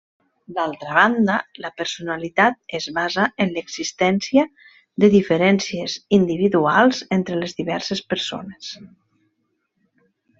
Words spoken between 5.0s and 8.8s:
de diferències individuals entre les diverses persones.